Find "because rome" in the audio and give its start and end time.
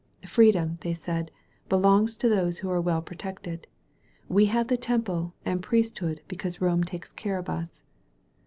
6.27-6.83